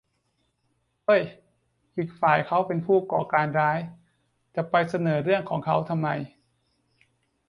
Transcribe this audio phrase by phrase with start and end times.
[1.05, 1.23] เฮ้ย
[1.95, 3.79] อีกฝ่ายเขาเป็นผู้ก่อการร้าย
[4.55, 6.07] จะไปเสนอเรื่องของเขาทำไม?